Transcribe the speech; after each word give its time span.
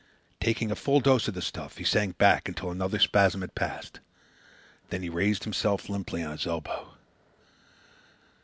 Taking 0.39 0.71
a 0.71 0.75
full 0.75 0.99
dose 0.99 1.27
of 1.27 1.35
the 1.35 1.43
stuff, 1.43 1.77
he 1.77 1.83
sank 1.83 2.17
back 2.17 2.47
until 2.47 2.71
another 2.71 2.97
spasm 2.97 3.41
had 3.41 3.53
passed. 3.53 3.99
Then 4.89 5.03
he 5.03 5.09
raised 5.09 5.43
himself 5.43 5.89
limply 5.89 6.23
on 6.23 6.31
his 6.31 6.47
elbow. 6.47 6.95